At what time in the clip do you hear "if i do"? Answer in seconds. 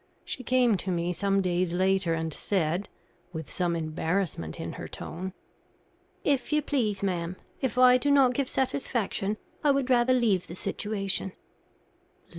7.61-8.09